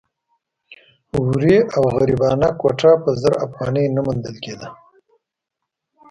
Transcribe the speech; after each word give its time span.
ورې 1.27 1.57
او 1.75 1.83
غریبانه 1.95 2.47
کوټه 2.61 2.91
په 3.03 3.09
زر 3.21 3.33
افغانۍ 3.45 3.85
نه 3.95 4.01
موندل 4.05 4.35
کېده. 4.43 4.67